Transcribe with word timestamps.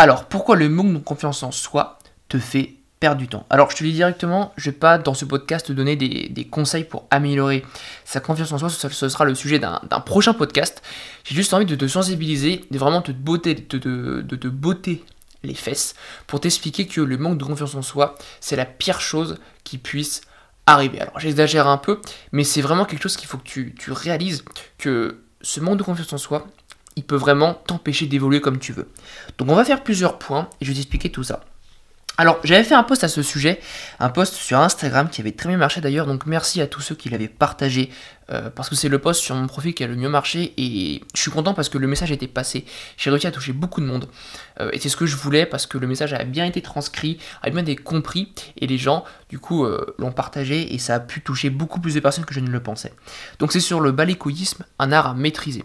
Alors, 0.00 0.26
pourquoi 0.26 0.54
le 0.54 0.68
manque 0.68 0.92
de 0.92 0.98
confiance 0.98 1.42
en 1.42 1.50
soi 1.50 1.98
te 2.28 2.38
fait 2.38 2.74
perdre 3.00 3.18
du 3.18 3.26
temps? 3.26 3.46
Alors, 3.50 3.72
je 3.72 3.76
te 3.76 3.82
dis 3.82 3.92
directement, 3.92 4.52
je 4.56 4.70
vais 4.70 4.76
pas 4.76 4.96
dans 4.96 5.12
ce 5.12 5.24
podcast 5.24 5.66
te 5.66 5.72
donner 5.72 5.96
des, 5.96 6.44
conseils 6.44 6.84
pour 6.84 7.08
améliorer 7.10 7.64
sa 8.04 8.20
confiance 8.20 8.52
en 8.52 8.58
soi, 8.58 8.70
ce, 8.70 9.08
sera 9.08 9.24
le 9.24 9.34
sujet 9.34 9.58
d'un 9.58 10.00
prochain 10.06 10.34
podcast. 10.34 10.82
J'ai 11.24 11.34
juste 11.34 11.52
envie 11.52 11.66
de 11.66 11.74
te 11.74 11.88
sensibiliser, 11.88 12.64
de 12.70 12.78
vraiment 12.78 13.02
te 13.02 13.10
botter, 13.10 13.56
de, 13.56 14.24
les 15.42 15.54
fesses 15.54 15.96
pour 16.28 16.40
t'expliquer 16.40 16.86
que 16.86 17.00
le 17.00 17.16
manque 17.16 17.36
de 17.36 17.44
confiance 17.44 17.74
en 17.74 17.82
soi, 17.82 18.14
c'est 18.40 18.56
la 18.56 18.66
pire 18.66 19.00
chose 19.00 19.38
qui 19.64 19.78
puisse 19.78 20.20
arriver. 20.66 21.00
Alors 21.00 21.18
j'exagère 21.18 21.66
un 21.66 21.76
peu, 21.76 22.00
mais 22.30 22.44
c'est 22.44 22.60
vraiment 22.60 22.84
quelque 22.84 23.02
chose 23.02 23.16
qu'il 23.16 23.28
faut 23.28 23.38
que 23.38 23.44
tu 23.44 23.92
réalises 23.92 24.44
que 24.78 25.22
ce 25.40 25.58
manque 25.60 25.78
de 25.78 25.82
confiance 25.82 26.12
en 26.12 26.18
soi, 26.18 26.46
il 26.98 27.04
peut 27.04 27.16
vraiment 27.16 27.54
t'empêcher 27.54 28.06
d'évoluer 28.06 28.40
comme 28.40 28.58
tu 28.58 28.72
veux. 28.72 28.88
Donc 29.38 29.48
on 29.48 29.54
va 29.54 29.64
faire 29.64 29.84
plusieurs 29.84 30.18
points 30.18 30.50
et 30.60 30.64
je 30.64 30.70
vais 30.70 30.76
t'expliquer 30.76 31.10
tout 31.10 31.22
ça. 31.22 31.40
Alors, 32.20 32.40
j'avais 32.42 32.64
fait 32.64 32.74
un 32.74 32.82
post 32.82 33.04
à 33.04 33.08
ce 33.08 33.22
sujet, 33.22 33.60
un 34.00 34.08
post 34.08 34.34
sur 34.34 34.58
Instagram 34.58 35.08
qui 35.08 35.20
avait 35.20 35.30
très 35.30 35.48
bien 35.48 35.56
marché 35.56 35.80
d'ailleurs, 35.80 36.04
donc 36.04 36.26
merci 36.26 36.60
à 36.60 36.66
tous 36.66 36.80
ceux 36.80 36.96
qui 36.96 37.08
l'avaient 37.08 37.28
partagé, 37.28 37.90
euh, 38.32 38.50
parce 38.50 38.68
que 38.68 38.74
c'est 38.74 38.88
le 38.88 38.98
post 38.98 39.22
sur 39.22 39.36
mon 39.36 39.46
profil 39.46 39.72
qui 39.72 39.84
a 39.84 39.86
le 39.86 39.94
mieux 39.94 40.08
marché, 40.08 40.52
et 40.56 41.00
je 41.14 41.20
suis 41.20 41.30
content 41.30 41.54
parce 41.54 41.68
que 41.68 41.78
le 41.78 41.86
message 41.86 42.10
était 42.10 42.26
passé. 42.26 42.64
J'ai 42.96 43.10
réussi 43.10 43.28
à 43.28 43.30
toucher 43.30 43.52
beaucoup 43.52 43.80
de 43.80 43.86
monde, 43.86 44.08
euh, 44.58 44.70
et 44.72 44.80
c'est 44.80 44.88
ce 44.88 44.96
que 44.96 45.06
je 45.06 45.14
voulais 45.14 45.46
parce 45.46 45.68
que 45.68 45.78
le 45.78 45.86
message 45.86 46.12
a 46.12 46.24
bien 46.24 46.44
été 46.44 46.60
transcrit, 46.60 47.18
a 47.42 47.50
bien 47.50 47.60
été 47.60 47.76
compris, 47.76 48.32
et 48.56 48.66
les 48.66 48.78
gens, 48.78 49.04
du 49.28 49.38
coup, 49.38 49.64
euh, 49.64 49.94
l'ont 49.98 50.10
partagé, 50.10 50.74
et 50.74 50.78
ça 50.78 50.96
a 50.96 51.00
pu 51.00 51.20
toucher 51.20 51.50
beaucoup 51.50 51.78
plus 51.78 51.94
de 51.94 52.00
personnes 52.00 52.24
que 52.24 52.34
je 52.34 52.40
ne 52.40 52.50
le 52.50 52.60
pensais. 52.60 52.94
Donc 53.38 53.52
c'est 53.52 53.60
sur 53.60 53.78
le 53.78 53.92
balécoïsme, 53.92 54.64
un 54.80 54.90
art 54.90 55.06
à 55.06 55.14
maîtriser. 55.14 55.64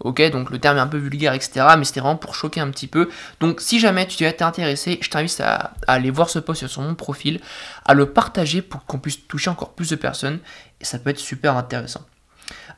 Ok, 0.00 0.22
donc 0.30 0.50
le 0.50 0.58
terme 0.58 0.78
est 0.78 0.80
un 0.80 0.86
peu 0.86 0.96
vulgaire, 0.96 1.34
etc. 1.34 1.66
Mais 1.78 1.84
c'était 1.84 2.00
vraiment 2.00 2.16
pour 2.16 2.34
choquer 2.34 2.60
un 2.60 2.70
petit 2.70 2.86
peu. 2.86 3.10
Donc 3.40 3.60
si 3.60 3.78
jamais 3.78 4.06
tu 4.06 4.16
t'es 4.16 4.42
intéressé, 4.42 4.98
je 5.02 5.10
t'invite 5.10 5.40
à, 5.40 5.74
aller 5.86 6.10
voir 6.10 6.30
ce 6.30 6.38
post 6.38 6.66
sur 6.66 6.82
mon 6.82 6.94
profil, 6.94 7.40
à 7.84 7.92
le 7.92 8.06
partager 8.06 8.62
pour 8.62 8.84
qu'on 8.86 8.98
puisse 8.98 9.26
toucher 9.26 9.50
encore 9.50 9.74
plus 9.74 9.90
de 9.90 9.96
personnes. 9.96 10.38
Et 10.80 10.84
ça 10.84 10.98
peut 10.98 11.10
être 11.10 11.18
super 11.18 11.56
intéressant. 11.56 12.00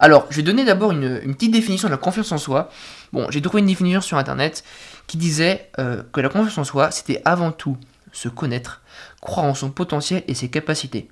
Alors, 0.01 0.27
je 0.31 0.37
vais 0.37 0.43
donner 0.43 0.65
d'abord 0.65 0.91
une, 0.91 1.21
petite 1.35 1.53
définition 1.53 1.87
de 1.89 1.93
la 1.93 1.99
confiance 1.99 2.33
en 2.33 2.39
soi. 2.39 2.71
Bon, 3.13 3.31
j'ai 3.31 3.41
trouvé 3.41 3.61
une 3.61 3.69
définition 3.69 4.01
sur 4.01 4.19
Internet 4.19 4.65
qui 5.07 5.17
disait 5.17 5.71
euh, 5.79 6.03
que 6.13 6.21
la 6.21 6.29
confiance 6.29 6.59
en 6.59 6.65
soi, 6.65 6.91
c'était 6.91 7.23
avant 7.25 7.53
tout 7.53 7.77
se 8.11 8.29
connaître, 8.29 8.83
croire 9.21 9.47
en 9.47 9.55
son 9.55 9.71
potentiel 9.71 10.25
et 10.27 10.35
ses 10.35 10.49
capacités. 10.49 11.09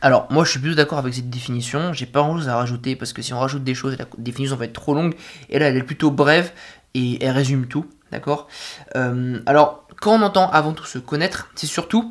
Alors, 0.00 0.26
moi 0.30 0.44
je 0.44 0.50
suis 0.50 0.60
plutôt 0.60 0.76
d'accord 0.76 0.98
avec 0.98 1.14
cette 1.14 1.30
définition, 1.30 1.92
j'ai 1.92 2.06
pas 2.06 2.20
grand 2.20 2.36
chose 2.36 2.48
à 2.48 2.56
rajouter 2.56 2.94
parce 2.94 3.12
que 3.12 3.22
si 3.22 3.32
on 3.32 3.40
rajoute 3.40 3.64
des 3.64 3.74
choses, 3.74 3.96
la 3.98 4.06
définition 4.18 4.56
va 4.56 4.66
être 4.66 4.72
trop 4.72 4.94
longue, 4.94 5.14
et 5.48 5.58
là 5.58 5.68
elle 5.68 5.76
est 5.76 5.82
plutôt 5.82 6.10
brève 6.10 6.52
et 6.94 7.22
elle 7.24 7.32
résume 7.32 7.66
tout, 7.66 7.86
d'accord? 8.12 8.48
Euh, 8.96 9.40
Alors, 9.46 9.86
quand 10.00 10.14
on 10.14 10.22
entend 10.22 10.50
avant 10.50 10.72
tout 10.72 10.84
se 10.84 10.98
connaître, 10.98 11.50
c'est 11.56 11.66
surtout, 11.66 12.10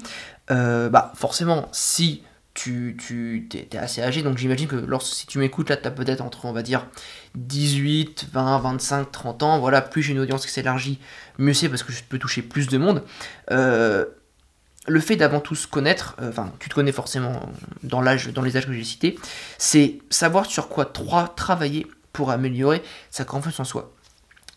euh, 0.52 0.90
bah 0.90 1.14
forcément, 1.16 1.70
si 1.72 2.24
tu, 2.54 2.98
tu 3.00 3.48
es, 3.54 3.78
assez 3.78 4.02
âgé, 4.02 4.24
donc 4.24 4.38
j'imagine 4.38 4.68
que 4.68 4.76
lorsque, 4.76 5.14
si 5.14 5.28
tu 5.28 5.38
m'écoutes 5.38 5.70
là, 5.70 5.78
tu 5.78 5.88
as 5.88 5.92
peut-être 5.92 6.22
entre, 6.22 6.46
on 6.46 6.52
va 6.52 6.64
dire, 6.64 6.88
18, 7.36 8.28
20, 8.34 8.58
25, 8.60 9.12
30 9.12 9.44
ans, 9.44 9.60
voilà, 9.60 9.82
plus 9.82 10.02
j'ai 10.02 10.14
une 10.14 10.20
audience 10.20 10.46
qui 10.46 10.52
s'élargit, 10.52 11.00
mieux 11.38 11.54
c'est 11.54 11.70
parce 11.70 11.84
que 11.84 11.94
je 11.94 12.04
peux 12.04 12.18
toucher 12.18 12.42
plus 12.42 12.68
de 12.68 12.78
monde. 12.80 13.04
Euh, 13.52 14.06
le 14.88 15.00
fait 15.00 15.16
d'avant 15.16 15.40
tout 15.40 15.56
se 15.56 15.68
connaître, 15.68 16.16
euh, 16.22 16.30
enfin, 16.30 16.52
tu 16.60 16.70
te 16.70 16.76
connais 16.76 16.92
forcément 16.92 17.42
dans 17.84 18.02
l'âge, 18.02 18.30
dans 18.30 18.42
les 18.42 18.58
âges 18.58 18.66
que 18.66 18.74
j'ai 18.74 18.84
cités, 18.84 19.20
c'est 19.58 20.00
savoir 20.10 20.46
sur 20.46 20.70
quoi 20.70 20.86
travailler 21.36 21.88
pour 22.14 22.32
améliorer 22.32 22.82
sa 23.12 23.26
confiance 23.26 23.60
en 23.60 23.66
soi. 23.66 23.92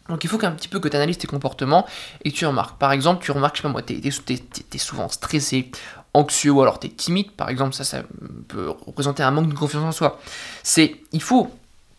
Donc 0.09 0.25
il 0.25 0.31
faut 0.31 0.39
qu'un 0.39 0.51
petit 0.53 0.69
peu 0.69 0.81
que 0.81 0.89
tu 0.89 0.97
analyses 0.97 1.19
tes 1.19 1.27
comportements 1.27 1.87
et 2.25 2.33
que 2.33 2.37
tu 2.37 2.47
remarques. 2.47 2.79
Par 2.79 2.93
exemple, 2.93 3.23
tu 3.25 3.31
remarques, 3.31 3.57
je 3.57 3.63
sais 3.63 3.69
pas 3.69 3.73
moi, 3.73 3.83
tu 3.83 3.95
es, 3.95 4.79
souvent 4.79 5.09
stressé, 5.09 5.71
anxieux 6.15 6.51
ou 6.51 6.63
alors 6.63 6.81
tu 6.81 6.89
es 6.89 6.91
timide, 6.91 7.31
par 7.33 7.49
exemple, 7.49 7.75
ça, 7.75 7.85
ça 7.85 8.03
peut 8.49 8.71
représenter 8.87 9.23
un 9.23 9.31
manque 9.31 9.49
de 9.49 9.55
confiance 9.55 9.85
en 9.85 9.93
soi. 9.93 10.21
C'est, 10.63 10.97
il 11.13 11.23
faut, 11.23 11.51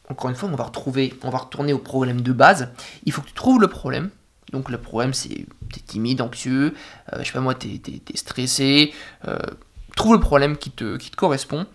encore 0.09 0.29
une 0.29 0.35
fois, 0.35 0.50
on 0.51 0.56
va 0.56 0.66
retrouver, 0.66 1.13
on 1.23 1.29
va 1.29 1.38
retourner 1.38 1.73
au 1.73 1.77
problème 1.77 2.22
de 2.22 2.33
base. 2.33 2.69
Il 3.06 3.13
faut 3.13 3.22
que 3.22 3.27
tu 3.27 3.33
trouves 3.33 3.61
le 3.61 3.67
problème, 3.67 4.09
donc 4.51 4.69
le 4.69 4.78
problème 4.78 5.13
c'est 5.13 5.45
t'es 5.72 5.79
timide, 5.85 6.22
anxieux, 6.22 6.73
euh, 7.13 7.19
je 7.19 7.23
sais 7.25 7.31
pas 7.31 7.39
moi, 7.39 7.56
t'es, 7.56 7.81
es, 7.88 8.17
stressé, 8.17 8.94
euh, 9.28 9.38
trouve 9.95 10.13
le 10.13 10.19
problème 10.19 10.57
qui 10.57 10.72
te, 10.72 10.97
qui 10.97 11.12
te 11.12 11.16
correspond, 11.16 11.66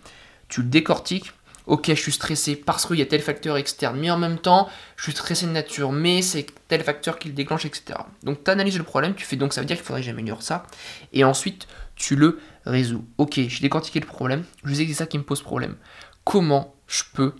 tu 0.49 0.61
le 0.61 0.67
décortiques, 0.67 1.31
ok 1.65 1.89
je 1.89 1.93
suis 2.01 2.11
stressé 2.11 2.55
parce 2.55 2.85
qu'il 2.85 2.97
y 2.97 3.01
a 3.01 3.05
tel 3.05 3.21
facteur 3.21 3.57
externe, 3.57 3.99
mais 3.99 4.11
en 4.11 4.17
même 4.17 4.39
temps 4.39 4.69
je 4.95 5.03
suis 5.03 5.11
stressé 5.11 5.45
de 5.45 5.51
nature, 5.51 5.91
mais 5.91 6.21
c'est 6.21 6.45
tel 6.67 6.83
facteur 6.83 7.19
qui 7.19 7.29
le 7.29 7.33
déclenche, 7.33 7.65
etc. 7.65 7.99
Donc 8.23 8.43
tu 8.43 8.51
analyses 8.51 8.77
le 8.77 8.83
problème, 8.83 9.15
tu 9.15 9.25
fais 9.25 9.35
donc 9.35 9.53
ça 9.53 9.61
veut 9.61 9.67
dire 9.67 9.77
qu'il 9.77 9.85
faudrait 9.85 10.01
que 10.01 10.07
j'améliore 10.07 10.43
ça, 10.43 10.65
et 11.13 11.23
ensuite 11.23 11.67
tu 11.95 12.15
le 12.15 12.39
résous. 12.65 13.05
Ok, 13.17 13.33
j'ai 13.35 13.61
décortiqué 13.61 13.99
le 13.99 14.05
problème, 14.05 14.43
je 14.63 14.73
sais 14.73 14.83
que 14.83 14.91
c'est 14.91 14.97
ça 14.97 15.07
qui 15.07 15.17
me 15.17 15.23
pose 15.23 15.41
problème. 15.41 15.75
Comment 16.23 16.75
je 16.87 17.03
peux 17.13 17.33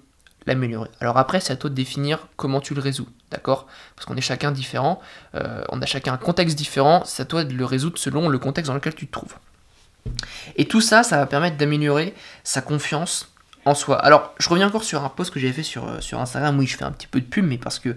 l'améliorer? 0.45 0.89
Alors 0.99 1.17
après, 1.17 1.39
c'est 1.39 1.53
à 1.53 1.57
toi 1.57 1.69
de 1.69 1.75
définir 1.75 2.27
comment 2.37 2.61
tu 2.61 2.73
le 2.73 2.81
résous, 2.81 3.07
d'accord? 3.31 3.67
Parce 3.95 4.05
qu'on 4.05 4.15
est 4.15 4.21
chacun 4.21 4.51
différent, 4.51 5.01
euh, 5.35 5.63
on 5.69 5.81
a 5.81 5.85
chacun 5.85 6.13
un 6.13 6.17
contexte 6.17 6.57
différent, 6.57 7.03
c'est 7.05 7.23
à 7.23 7.25
toi 7.25 7.43
de 7.43 7.53
le 7.53 7.65
résoudre 7.65 7.97
selon 7.97 8.29
le 8.29 8.39
contexte 8.39 8.69
dans 8.69 8.75
lequel 8.75 8.95
tu 8.95 9.07
te 9.07 9.11
trouves. 9.11 9.35
Et 10.55 10.65
tout 10.65 10.81
ça, 10.81 11.03
ça 11.03 11.17
va 11.17 11.25
permettre 11.25 11.57
d'améliorer 11.57 12.13
sa 12.43 12.61
confiance 12.61 13.29
en 13.65 13.75
soi. 13.75 13.97
Alors, 13.97 14.33
je 14.39 14.47
reviens 14.47 14.67
encore 14.67 14.85
sur 14.85 15.03
un 15.03 15.09
post 15.09 15.33
que 15.33 15.39
j'avais 15.39 15.51
fait 15.51 15.63
sur, 15.63 15.85
euh, 15.89 15.99
Instagram. 16.13 16.57
Oui, 16.57 16.65
je 16.67 16.77
fais 16.77 16.85
un 16.85 16.91
petit 16.91 17.07
peu 17.07 17.19
de 17.19 17.25
pub, 17.25 17.45
mais 17.45 17.57
parce 17.57 17.79
que 17.79 17.95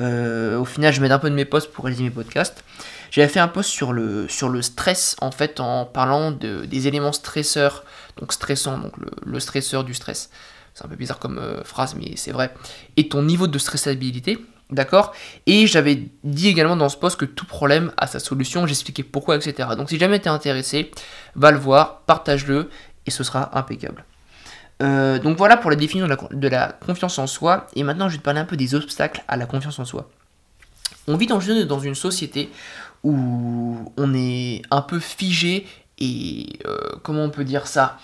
euh, 0.00 0.58
au 0.58 0.64
final, 0.64 0.92
je 0.92 1.00
mets 1.00 1.10
un 1.10 1.20
peu 1.20 1.30
de 1.30 1.34
mes 1.36 1.44
posts 1.44 1.72
pour 1.72 1.84
réaliser 1.84 2.02
mes 2.02 2.10
podcasts. 2.10 2.64
J'avais 3.12 3.28
fait 3.28 3.40
un 3.40 3.48
post 3.48 3.70
sur 3.70 3.92
le, 3.92 4.26
le 4.26 4.62
stress, 4.62 5.14
en 5.20 5.30
fait, 5.30 5.60
en 5.60 5.84
parlant 5.84 6.32
de, 6.32 6.64
des 6.64 6.88
éléments 6.88 7.12
stresseurs, 7.12 7.84
donc 8.16 8.32
stressants, 8.32 8.78
donc 8.78 8.94
le 9.24 9.38
stresseur 9.38 9.84
du 9.84 9.94
stress 9.94 10.30
c'est 10.74 10.84
un 10.84 10.88
peu 10.88 10.96
bizarre 10.96 11.18
comme 11.18 11.40
phrase, 11.64 11.94
mais 11.94 12.16
c'est 12.16 12.32
vrai, 12.32 12.54
et 12.96 13.08
ton 13.08 13.22
niveau 13.22 13.46
de 13.46 13.58
stressabilité, 13.58 14.38
d'accord? 14.72 15.12
Et 15.46 15.66
j'avais 15.66 16.08
dit 16.24 16.48
également 16.48 16.76
dans 16.76 16.88
ce 16.88 16.96
post 16.96 17.18
que 17.18 17.24
tout 17.24 17.46
problème 17.46 17.92
a 17.96 18.06
sa 18.06 18.18
solution, 18.18 18.66
j'expliquais 18.66 19.02
pourquoi, 19.02 19.36
etc. 19.36 19.70
Donc 19.76 19.90
si 19.90 19.98
jamais 19.98 20.18
tu 20.18 20.26
es 20.26 20.30
intéressé, 20.30 20.90
va 21.34 21.50
le 21.50 21.58
voir, 21.58 22.00
partage-le, 22.00 22.68
et 23.06 23.10
ce 23.10 23.24
sera 23.24 23.56
impeccable. 23.58 24.04
Euh, 24.82 25.18
donc 25.18 25.36
voilà 25.36 25.56
pour 25.56 25.70
la 25.70 25.76
définition 25.76 26.08
de 26.32 26.48
la, 26.48 26.72
confiance 26.84 27.18
en 27.18 27.26
soi, 27.26 27.66
et 27.76 27.82
maintenant 27.82 28.08
je 28.08 28.14
vais 28.14 28.18
te 28.18 28.24
parler 28.24 28.40
un 28.40 28.44
peu 28.44 28.56
des 28.56 28.74
obstacles 28.74 29.22
à 29.28 29.36
la 29.36 29.46
confiance 29.46 29.78
en 29.78 29.84
soi. 29.84 30.10
On 31.06 31.16
vit 31.16 31.26
dans 31.26 31.40
une 31.40 31.94
société 31.94 32.50
où 33.04 33.92
on 33.96 34.14
est 34.14 34.62
un 34.70 34.82
peu 34.82 34.98
figé 35.00 35.66
et 35.98 36.46
euh, 36.66 36.78
comment 37.02 37.24
on 37.24 37.30
peut 37.30 37.44
dire 37.44 37.66
ça? 37.66 37.98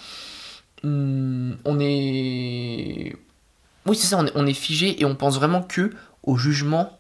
Hmm, 0.83 1.53
on 1.65 1.79
est. 1.81 3.17
Oui, 3.87 3.97
c'est 3.97 4.07
ça, 4.07 4.23
on 4.35 4.47
est, 4.47 4.53
figé 4.55 5.01
et 5.01 5.05
on 5.05 5.15
pense 5.15 5.37
vraiment 5.37 5.63
que 5.63 5.91
au 6.29 6.37
jugement 6.37 6.99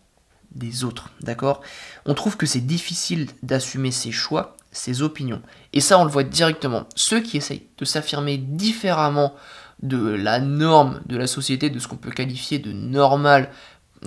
des 0.52 0.84
autres, 0.84 1.10
d'accord? 1.20 1.60
On 2.06 2.14
trouve 2.14 2.38
que 2.38 2.46
c'est 2.46 2.62
difficile 2.66 3.28
d'assumer 3.42 3.90
ses 3.90 4.10
choix, 4.10 4.56
ses 4.72 5.02
opinions. 5.02 5.42
Et 5.74 5.80
ça, 5.80 5.98
on 5.98 6.04
le 6.04 6.10
voit 6.10 6.24
directement. 6.24 6.86
Ceux 6.96 7.20
qui 7.20 7.36
essayent 7.36 7.66
de 7.76 7.84
s'affirmer 7.84 8.38
différemment 8.38 9.34
de 9.82 9.98
la 9.98 10.40
norme 10.40 11.02
de 11.04 11.18
la 11.18 11.26
société, 11.26 11.68
de 11.68 11.78
ce 11.78 11.86
qu'on 11.86 11.96
peut 11.96 12.10
qualifier 12.10 12.58
de 12.58 12.72
normal 12.72 13.50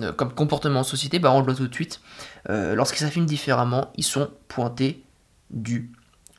euh, 0.00 0.12
comme 0.12 0.34
comportement 0.34 0.80
en 0.80 0.84
société, 0.84 1.20
bah 1.20 1.30
on 1.32 1.38
le 1.38 1.44
voit 1.44 1.54
tout 1.54 1.68
de 1.68 1.74
suite. 1.74 2.00
Euh, 2.50 2.74
lorsqu'ils 2.74 3.04
s'affirment 3.04 3.26
différemment, 3.26 3.92
ils 3.96 4.04
sont 4.04 4.28
pointés 4.48 5.04
du 5.50 5.92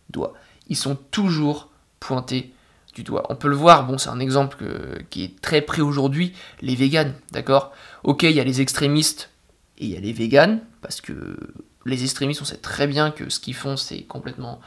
doigt. 0.10 0.34
Ils 0.68 0.76
sont 0.76 0.96
toujours 1.10 1.70
pointés 2.02 2.54
on 3.30 3.36
peut 3.36 3.48
le 3.48 3.56
voir, 3.56 3.86
bon, 3.86 3.98
c'est 3.98 4.10
un 4.10 4.20
exemple 4.20 4.58
qui 5.10 5.24
est 5.24 5.42
très 5.42 5.62
près 5.62 5.82
aujourd'hui, 5.82 6.34
les 6.62 6.76
véganes, 6.76 7.14
d'accord? 7.32 7.72
Ok, 8.04 8.24
il 8.24 8.32
y 8.32 8.40
a 8.40 8.44
les 8.44 8.62
extrémistes 8.62 9.30
et 9.78 9.86
il 9.86 9.92
y 9.92 9.98
a 9.98 10.00
les 10.00 10.14
véganes, 10.14 10.62
parce 10.82 11.02
que 11.02 11.38
les 11.86 12.04
extrémistes, 12.04 12.42
on 12.42 12.46
sait 12.46 12.58
très 12.58 12.88
bien 12.88 13.12
que 13.12 13.30
ce 13.30 13.40
qu'ils 13.40 13.56
font, 13.56 13.78
c'est 13.78 14.04
complètement. 14.04 14.62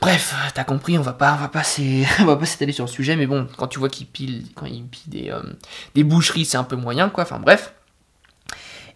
Bref, 0.00 0.34
t'as 0.54 0.64
compris, 0.64 0.98
on 0.98 1.02
va 1.02 1.12
pas, 1.12 1.34
on 1.34 1.36
va 1.36 1.48
pas 1.48 1.62
s'étaler 2.46 2.72
sur 2.72 2.84
le 2.84 2.90
sujet, 2.90 3.16
mais 3.16 3.26
bon, 3.26 3.46
quand 3.56 3.68
tu 3.68 3.78
vois 3.78 3.88
qu'ils 3.88 4.06
pilent, 4.08 4.46
quand 4.54 4.66
ils 4.66 4.84
pilent 4.84 5.10
des, 5.10 5.30
euh, 5.30 5.42
des 5.94 6.02
boucheries, 6.04 6.44
c'est 6.44 6.56
un 6.56 6.64
peu 6.64 6.76
moyen, 6.76 7.08
quoi. 7.08 7.22
Enfin 7.24 7.38
bref. 7.38 7.72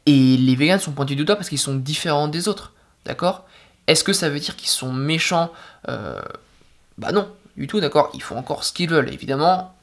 Et 0.05 0.37
les 0.37 0.55
véganes 0.55 0.79
sont 0.81 0.93
pointés 0.93 1.15
du 1.15 1.25
doigt 1.25 1.37
parce 1.37 1.49
qu'ils 1.49 1.59
sont 1.59 1.75
différents 1.75 2.29
des 2.29 2.49
autres, 2.49 2.73
d'accord? 3.05 3.47
Est-ce 3.87 4.05
que 4.05 4.13
ça 4.13 4.29
veut 4.29 4.41
dire 4.41 4.57
qu'ils 4.57 4.69
sont 4.69 4.93
méchants? 4.93 5.53
Euh, 5.89 6.21
Bah 6.99 7.13
non, 7.13 7.29
du 7.57 7.67
tout, 7.67 7.81
d'accord 7.81 8.11
Ils 8.15 8.23
font 8.23 8.37
encore 8.37 8.65
ce 8.65 8.73
qu'ils 8.73 8.91
veulent. 8.91 9.13
Évidemment, 9.13 9.75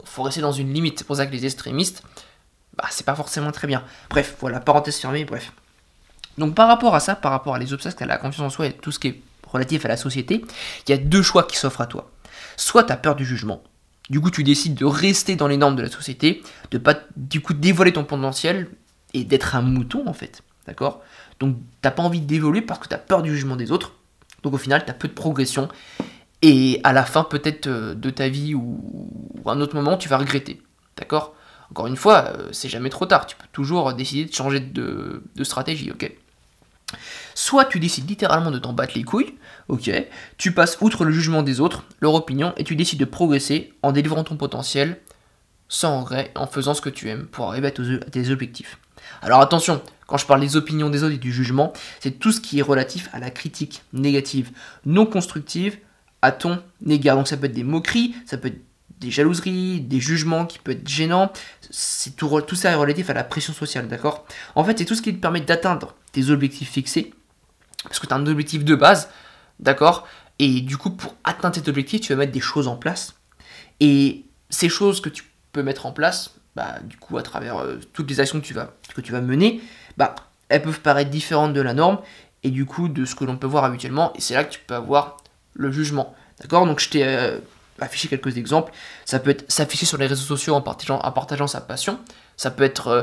il 0.00 0.08
faut 0.08 0.22
rester 0.22 0.40
dans 0.40 0.52
une 0.52 0.72
limite. 0.72 0.98
C'est 0.98 1.06
pour 1.06 1.16
ça 1.16 1.26
que 1.26 1.32
les 1.32 1.44
extrémistes, 1.44 2.02
bah, 2.76 2.84
c'est 2.90 3.06
pas 3.06 3.14
forcément 3.14 3.52
très 3.52 3.66
bien. 3.66 3.84
Bref, 4.10 4.36
voilà, 4.40 4.60
parenthèse 4.60 4.96
fermée, 4.96 5.24
bref. 5.24 5.52
Donc 6.38 6.54
par 6.54 6.68
rapport 6.68 6.94
à 6.94 7.00
ça, 7.00 7.14
par 7.14 7.30
rapport 7.30 7.54
à 7.54 7.58
les 7.58 7.72
obstacles, 7.72 8.02
à 8.02 8.06
la 8.06 8.16
confiance 8.16 8.46
en 8.46 8.50
soi 8.50 8.66
et 8.66 8.72
tout 8.72 8.90
ce 8.90 8.98
qui 8.98 9.08
est 9.08 9.22
relatif 9.46 9.84
à 9.84 9.88
la 9.88 9.96
société, 9.96 10.44
il 10.86 10.90
y 10.90 10.94
a 10.94 10.96
deux 10.96 11.22
choix 11.22 11.44
qui 11.44 11.56
s'offrent 11.56 11.82
à 11.82 11.86
toi. 11.86 12.10
Soit 12.56 12.84
tu 12.84 12.92
as 12.92 12.96
peur 12.96 13.16
du 13.16 13.24
jugement, 13.24 13.62
du 14.08 14.20
coup 14.20 14.30
tu 14.30 14.42
décides 14.42 14.74
de 14.74 14.86
rester 14.86 15.36
dans 15.36 15.46
les 15.46 15.58
normes 15.58 15.76
de 15.76 15.82
la 15.82 15.90
société, 15.90 16.42
de 16.70 16.78
pas 16.78 16.96
du 17.16 17.42
coup 17.42 17.52
dévoiler 17.52 17.92
ton 17.92 18.04
potentiel 18.04 18.68
et 19.12 19.24
d'être 19.24 19.54
un 19.54 19.62
mouton 19.62 20.04
en 20.06 20.14
fait, 20.14 20.42
d'accord? 20.66 21.02
Donc 21.38 21.56
t'as 21.82 21.90
pas 21.90 22.02
envie 22.02 22.20
d'évoluer 22.20 22.62
parce 22.62 22.80
que 22.80 22.88
tu 22.88 22.94
as 22.94 22.98
peur 22.98 23.22
du 23.22 23.30
jugement 23.30 23.56
des 23.56 23.70
autres. 23.70 23.92
Donc 24.42 24.54
au 24.54 24.58
final, 24.58 24.84
tu 24.84 24.90
as 24.90 24.94
peu 24.94 25.08
de 25.08 25.12
progression. 25.12 25.68
Et 26.42 26.80
à 26.82 26.92
la 26.92 27.04
fin, 27.04 27.24
peut-être 27.24 27.68
euh, 27.68 27.94
de 27.94 28.10
ta 28.10 28.28
vie 28.28 28.54
ou, 28.54 29.40
un 29.46 29.60
autre 29.60 29.74
moment, 29.74 29.96
tu 29.96 30.08
vas 30.08 30.18
regretter. 30.18 30.60
D'accord? 30.96 31.34
Encore 31.70 31.86
une 31.86 31.96
fois, 31.96 32.32
euh, 32.36 32.48
c'est 32.52 32.68
jamais 32.68 32.90
trop 32.90 33.06
tard. 33.06 33.26
Tu 33.26 33.36
peux 33.36 33.46
toujours 33.52 33.92
décider 33.94 34.24
de 34.24 34.34
changer 34.34 34.60
de, 34.60 35.22
stratégie, 35.42 35.90
ok? 35.90 36.12
Soit 37.34 37.64
tu 37.64 37.80
décides 37.80 38.08
littéralement 38.08 38.50
de 38.50 38.58
t'en 38.58 38.74
battre 38.74 38.92
les 38.96 39.04
couilles, 39.04 39.34
ok? 39.68 39.90
Tu 40.36 40.52
passes 40.52 40.76
outre 40.80 41.04
le 41.04 41.12
jugement 41.12 41.42
des 41.42 41.60
autres, 41.60 41.84
leur 42.00 42.12
opinion, 42.14 42.52
et 42.58 42.64
tu 42.64 42.76
décides 42.76 43.00
de 43.00 43.06
progresser 43.06 43.72
en 43.82 43.92
délivrant 43.92 44.24
ton 44.24 44.36
potentiel 44.36 45.00
sans 45.68 46.00
regret, 46.00 46.30
en 46.34 46.46
faisant 46.46 46.74
ce 46.74 46.82
que 46.82 46.90
tu 46.90 47.08
aimes 47.08 47.26
pour 47.26 47.48
arriver 47.48 47.68
à 47.68 47.70
tes 47.70 48.30
objectifs. 48.30 48.78
Alors 49.22 49.40
attention, 49.40 49.80
quand 50.06 50.18
je 50.18 50.26
parle 50.26 50.42
des 50.42 50.56
opinions 50.56 50.90
des 50.90 51.02
autres 51.02 51.14
et 51.14 51.18
du 51.18 51.32
jugement, 51.32 51.72
c'est 52.00 52.18
tout 52.18 52.30
ce 52.30 52.42
qui 52.42 52.58
est 52.58 52.62
relatif 52.62 53.08
à 53.14 53.18
la 53.18 53.30
critique 53.30 53.82
négative, 53.94 54.50
non 54.84 55.06
constructive, 55.06 55.78
à 56.22 56.32
ton 56.32 56.62
égard. 56.86 57.16
Donc 57.16 57.28
ça 57.28 57.36
peut 57.36 57.46
être 57.46 57.52
des 57.52 57.64
moqueries, 57.64 58.14
ça 58.26 58.38
peut 58.38 58.48
être 58.48 58.60
des 59.00 59.10
jalouseries, 59.10 59.80
des 59.80 60.00
jugements 60.00 60.46
qui 60.46 60.58
peuvent 60.58 60.76
être 60.76 60.88
gênants. 60.88 61.32
C'est 61.70 62.16
tout, 62.16 62.54
ça 62.54 62.70
est 62.70 62.74
relatif 62.74 63.10
à 63.10 63.14
la 63.14 63.24
pression 63.24 63.52
sociale, 63.52 63.88
d'accord? 63.88 64.24
En 64.54 64.64
fait, 64.64 64.78
c'est 64.78 64.84
tout 64.84 64.94
ce 64.94 65.02
qui 65.02 65.14
te 65.14 65.20
permet 65.20 65.40
d'atteindre 65.40 65.94
tes 66.12 66.30
objectifs 66.30 66.70
fixés, 66.70 67.12
parce 67.84 67.98
que 67.98 68.06
tu 68.06 68.14
as 68.14 68.16
un 68.16 68.26
objectif 68.26 68.64
de 68.64 68.74
base, 68.74 69.10
d'accord? 69.58 70.06
Et 70.38 70.60
du 70.60 70.76
coup, 70.76 70.90
pour 70.90 71.16
atteindre 71.24 71.54
cet 71.54 71.68
objectif, 71.68 72.00
tu 72.00 72.12
vas 72.12 72.18
mettre 72.18 72.32
des 72.32 72.40
choses 72.40 72.68
en 72.68 72.76
place. 72.76 73.14
Et 73.80 74.24
ces 74.50 74.68
choses 74.68 75.00
que 75.00 75.08
tu 75.08 75.24
peux 75.52 75.62
mettre 75.62 75.86
en 75.86 75.92
place, 75.92 76.34
bah, 76.54 76.78
du 76.84 76.96
coup, 76.96 77.18
à 77.18 77.22
travers 77.22 77.58
euh, 77.58 77.80
toutes 77.92 78.08
les 78.08 78.20
actions 78.20 78.40
que 78.40 78.44
tu 78.44 78.54
vas, 78.54 78.74
que 78.94 79.00
tu 79.00 79.12
vas 79.12 79.20
mener, 79.20 79.60
bah, 79.96 80.14
elles 80.48 80.62
peuvent 80.62 80.80
paraître 80.80 81.10
différentes 81.10 81.54
de 81.54 81.60
la 81.60 81.74
norme 81.74 81.98
et 82.42 82.50
du 82.50 82.66
coup 82.66 82.88
de 82.88 83.04
ce 83.04 83.14
que 83.14 83.24
l'on 83.24 83.36
peut 83.36 83.46
voir 83.46 83.64
habituellement. 83.64 84.12
Et 84.14 84.20
c'est 84.20 84.34
là 84.34 84.44
que 84.44 84.52
tu 84.52 84.60
peux 84.66 84.74
avoir 84.74 85.16
le 85.54 85.70
jugement. 85.70 86.14
D'accord? 86.40 86.66
Donc 86.66 86.80
je 86.80 86.88
t'ai 86.88 87.04
euh, 87.04 87.38
affiché 87.80 88.08
quelques 88.08 88.36
exemples. 88.36 88.72
Ça 89.04 89.18
peut 89.18 89.30
être 89.30 89.50
s'afficher 89.50 89.86
sur 89.86 89.98
les 89.98 90.06
réseaux 90.06 90.24
sociaux 90.24 90.54
en 90.54 90.60
partageant, 90.60 90.98
en 90.98 91.12
partageant 91.12 91.46
sa 91.46 91.60
passion. 91.60 91.98
Ça 92.36 92.50
peut 92.50 92.64
être 92.64 92.88
euh, 92.88 93.02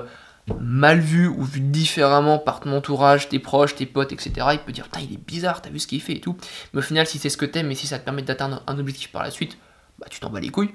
mal 0.59 0.99
vu 0.99 1.27
ou 1.27 1.43
vu 1.43 1.59
différemment 1.59 2.39
par 2.39 2.59
ton 2.59 2.75
entourage, 2.75 3.29
tes 3.29 3.39
proches, 3.39 3.75
tes 3.75 3.85
potes, 3.85 4.11
etc. 4.11 4.47
Il 4.53 4.59
peut 4.59 4.71
dire, 4.71 4.87
il 5.01 5.13
est 5.13 5.17
bizarre, 5.17 5.61
t'as 5.61 5.69
vu 5.69 5.79
ce 5.79 5.87
qu'il 5.87 6.01
fait 6.01 6.13
et 6.13 6.21
tout. 6.21 6.35
Mais 6.73 6.79
au 6.79 6.83
final, 6.83 7.05
si 7.07 7.19
c'est 7.19 7.29
ce 7.29 7.37
que 7.37 7.45
t'aimes 7.45 7.71
et 7.71 7.75
si 7.75 7.87
ça 7.87 7.99
te 7.99 8.05
permet 8.05 8.21
d'atteindre 8.21 8.63
un 8.67 8.79
objectif 8.79 9.11
par 9.11 9.23
la 9.23 9.31
suite, 9.31 9.57
bah 9.99 10.07
tu 10.09 10.19
t'en 10.19 10.29
bats 10.29 10.39
les 10.39 10.49
couilles. 10.49 10.73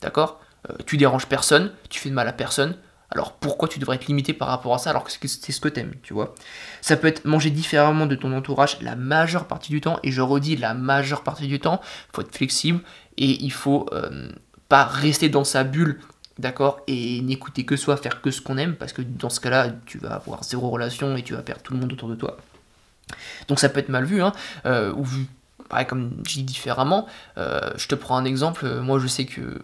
D'accord? 0.00 0.40
Euh, 0.68 0.74
Tu 0.86 0.96
déranges 0.96 1.26
personne, 1.26 1.72
tu 1.88 2.00
fais 2.00 2.08
de 2.08 2.14
mal 2.14 2.28
à 2.28 2.32
personne. 2.32 2.76
Alors 3.14 3.32
pourquoi 3.34 3.68
tu 3.68 3.78
devrais 3.78 3.96
être 3.96 4.06
limité 4.06 4.32
par 4.32 4.48
rapport 4.48 4.74
à 4.74 4.78
ça 4.78 4.90
alors 4.90 5.04
que 5.04 5.10
c'est 5.10 5.52
ce 5.52 5.60
que 5.60 5.68
t'aimes, 5.68 5.92
tu 6.02 6.14
vois? 6.14 6.34
Ça 6.80 6.96
peut 6.96 7.08
être 7.08 7.24
manger 7.26 7.50
différemment 7.50 8.06
de 8.06 8.14
ton 8.14 8.32
entourage 8.32 8.78
la 8.80 8.96
majeure 8.96 9.46
partie 9.46 9.70
du 9.70 9.80
temps, 9.80 9.98
et 10.02 10.10
je 10.10 10.22
redis 10.22 10.56
la 10.56 10.72
majeure 10.72 11.22
partie 11.22 11.46
du 11.46 11.60
temps, 11.60 11.80
il 11.82 12.16
faut 12.16 12.22
être 12.22 12.34
flexible 12.34 12.80
et 13.18 13.44
il 13.44 13.52
faut 13.52 13.86
euh, 13.92 14.30
pas 14.68 14.84
rester 14.84 15.28
dans 15.28 15.44
sa 15.44 15.62
bulle, 15.62 16.00
d'accord? 16.38 16.80
Et 16.86 17.20
n'écouter 17.20 17.64
que 17.66 17.76
soi, 17.76 17.98
faire 17.98 18.22
que 18.22 18.30
ce 18.30 18.40
qu'on 18.40 18.56
aime, 18.56 18.76
parce 18.76 18.94
que 18.94 19.02
dans 19.02 19.28
ce 19.28 19.40
cas-là, 19.40 19.68
tu 19.84 19.98
vas 19.98 20.14
avoir 20.14 20.42
zéro 20.42 20.70
relation 20.70 21.14
et 21.16 21.22
tu 21.22 21.34
vas 21.34 21.42
perdre 21.42 21.62
tout 21.62 21.74
le 21.74 21.80
monde 21.80 21.92
autour 21.92 22.08
de 22.08 22.14
toi. 22.14 22.38
Donc 23.48 23.60
ça 23.60 23.68
peut 23.68 23.80
être 23.80 23.90
mal 23.90 24.06
vu, 24.06 24.22
hein, 24.22 24.32
euh, 24.64 24.92
ou 24.94 25.04
vu 25.04 25.26
pareil 25.68 25.86
comme 25.86 26.22
je 26.26 26.34
dis 26.34 26.44
différemment. 26.44 27.06
Euh, 27.36 27.70
je 27.76 27.88
te 27.88 27.94
prends 27.94 28.16
un 28.16 28.24
exemple, 28.24 28.66
moi 28.80 28.98
je 28.98 29.06
sais 29.06 29.26
que 29.26 29.60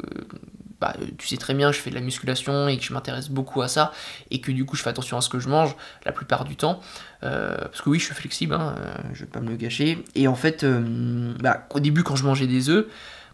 bah, 0.80 0.94
tu 1.18 1.26
sais 1.26 1.36
très 1.36 1.54
bien, 1.54 1.72
je 1.72 1.78
fais 1.80 1.90
de 1.90 1.94
la 1.94 2.00
musculation 2.00 2.68
et 2.68 2.76
que 2.76 2.84
je 2.84 2.92
m'intéresse 2.92 3.30
beaucoup 3.30 3.62
à 3.62 3.68
ça, 3.68 3.92
et 4.30 4.40
que 4.40 4.52
du 4.52 4.64
coup 4.64 4.76
je 4.76 4.82
fais 4.82 4.90
attention 4.90 5.16
à 5.16 5.20
ce 5.20 5.28
que 5.28 5.38
je 5.38 5.48
mange 5.48 5.74
la 6.04 6.12
plupart 6.12 6.44
du 6.44 6.56
temps, 6.56 6.80
euh, 7.24 7.56
parce 7.56 7.82
que 7.82 7.90
oui, 7.90 7.98
je 7.98 8.04
suis 8.04 8.14
flexible, 8.14 8.54
hein, 8.54 8.74
euh, 8.78 8.94
je 9.12 9.20
vais 9.20 9.30
pas 9.30 9.40
me 9.40 9.50
le 9.50 9.56
gâcher. 9.56 10.04
Et 10.14 10.28
en 10.28 10.34
fait, 10.34 10.64
euh, 10.64 11.34
bah, 11.40 11.66
au 11.70 11.80
début, 11.80 12.02
quand 12.02 12.16
je 12.16 12.24
mangeais 12.24 12.46
des 12.46 12.70
œufs, 12.70 12.86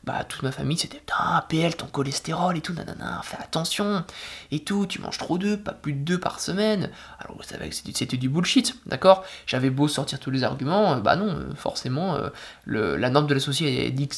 bah 0.04 0.24
toute 0.24 0.42
ma 0.42 0.52
famille 0.52 0.76
c'était 0.76 0.98
putain 0.98 1.42
PL 1.48 1.76
ton 1.76 1.86
cholestérol 1.86 2.56
et 2.56 2.60
tout 2.60 2.72
nanana 2.72 3.20
fais 3.24 3.38
attention. 3.42 4.04
Et 4.50 4.60
tout 4.60 4.86
tu 4.86 5.00
manges 5.00 5.18
trop 5.18 5.38
d'œufs 5.38 5.58
pas 5.58 5.72
plus 5.72 5.92
de 5.92 5.98
deux 5.98 6.20
par 6.20 6.40
semaine. 6.40 6.90
Alors 7.18 7.36
vous 7.36 7.42
savez 7.42 7.70
que 7.70 7.74
c'était 7.74 8.16
du 8.16 8.28
bullshit 8.28 8.76
d'accord? 8.86 9.24
J'avais 9.46 9.70
beau 9.70 9.88
sortir 9.88 10.18
tous 10.20 10.30
les 10.30 10.44
arguments 10.44 10.98
bah 10.98 11.16
non 11.16 11.54
forcément 11.56 12.18
la 12.66 13.10
norme 13.10 13.26
de 13.26 13.34
la 13.34 13.40
société 13.40 13.86
elle 13.86 13.94
dit 13.94 14.08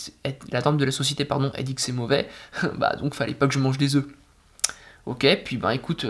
que 1.75 1.81
c'est 1.81 1.93
mauvais. 1.93 2.29
Bah 2.77 2.97
donc 2.97 3.15
fallait 3.15 3.35
pas 3.35 3.47
que 3.47 3.55
je 3.55 3.59
mange 3.59 3.79
des 3.79 3.97
œufs. 3.97 4.07
Ok 5.07 5.27
puis 5.45 5.57
bah 5.57 5.75
écoute 5.75 6.07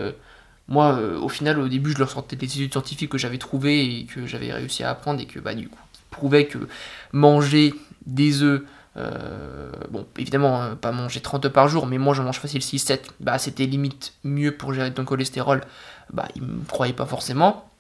moi, 0.69 0.99
au 0.99 1.29
final, 1.29 1.61
au 1.61 1.69
début, 1.69 1.93
je 1.93 1.99
leur 1.99 2.11
sortais 2.11 2.35
des 2.35 2.47
études 2.47 2.73
scientifiques 2.73 3.11
que 3.11 3.19
j'avais 3.19 3.39
trouvées 3.39 3.85
et 3.85 4.05
que 4.07 4.27
j'avais 4.27 4.53
réussi 4.53 4.83
à 4.83 4.91
apprendre 4.91 5.21
et 5.21 5.27
que, 5.27 5.39
bah, 5.39 5.55
du 5.55 5.69
coup, 5.69 5.79
prouvaient 6.11 6.47
que 6.47 6.59
manger 7.13 7.73
des 8.07 8.43
œufs 8.43 8.65
euh, 8.97 9.71
bon, 9.91 10.07
évidemment, 10.19 10.63
hein, 10.63 10.77
pas 10.77 10.93
manger 10.93 11.21
30 11.21 11.49
par 11.49 11.69
jour, 11.69 11.87
mais 11.87 11.99
moi 11.99 12.15
j'en 12.15 12.25
mange 12.25 12.39
facile 12.39 12.61
6-7. 12.61 13.01
Bah, 13.21 13.39
c'était 13.39 13.67
limite 13.67 14.15
mieux 14.25 14.57
pour 14.57 14.73
gérer 14.73 14.93
ton 14.93 15.05
cholestérol. 15.05 15.63
Bah, 16.13 16.29
ils 16.35 16.43
me 16.43 16.65
croyaient 16.65 16.95
pas 16.95 17.07
forcément. 17.07 17.71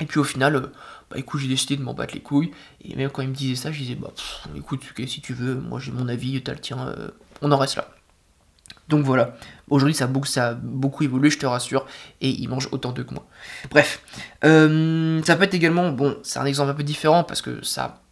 Et 0.00 0.06
puis 0.06 0.18
au 0.18 0.24
final, 0.24 0.56
euh, 0.56 0.72
bah 1.10 1.18
écoute, 1.18 1.40
j'ai 1.40 1.48
décidé 1.48 1.76
de 1.76 1.82
m'en 1.82 1.94
battre 1.94 2.14
les 2.14 2.20
couilles. 2.20 2.50
Et 2.82 2.96
même 2.96 3.10
quand 3.10 3.22
ils 3.22 3.28
me 3.28 3.34
disaient 3.34 3.54
ça, 3.54 3.70
je 3.70 3.78
disais, 3.78 3.94
bah 3.94 4.10
écoute, 4.56 4.82
si 5.06 5.20
tu 5.20 5.34
veux, 5.34 5.54
moi 5.54 5.78
j'ai 5.78 5.92
mon 5.92 6.08
avis, 6.08 6.42
t'as 6.42 6.52
le 6.52 6.58
tien, 6.58 6.88
euh, 6.88 7.10
on 7.42 7.52
en 7.52 7.56
reste 7.56 7.76
là. 7.76 7.88
Donc 8.88 9.04
voilà, 9.04 9.36
aujourd'hui 9.70 9.94
ça, 9.94 10.10
ça, 10.24 10.48
a 10.48 10.54
beaucoup 10.54 11.04
évolué, 11.04 11.30
je 11.30 11.38
te 11.38 11.46
rassure, 11.46 11.86
et 12.20 12.28
ils 12.28 12.48
mangent 12.48 12.68
autant 12.70 12.92
d'eux 12.92 13.04
que 13.04 13.14
moi. 13.14 13.26
Bref, 13.70 14.02
ça 14.42 15.36
peut 15.36 15.44
être 15.44 15.54
également, 15.54 15.90
bon, 15.90 16.18
c'est 16.22 16.38
un 16.38 16.44
exemple 16.44 16.70
un 16.70 16.74
peu 16.74 16.82
différent 16.82 17.24
parce 17.24 17.40
que 17.40 17.64
ça 17.64 18.03